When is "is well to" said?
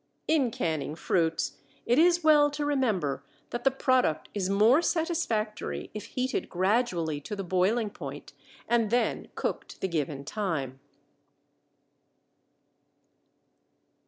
1.99-2.65